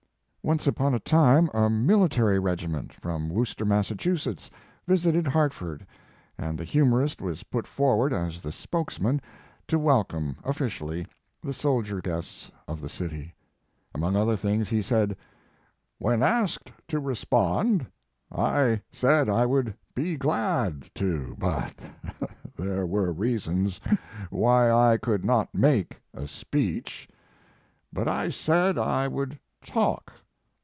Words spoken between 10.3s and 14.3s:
officially, the soldier guests of the city. Among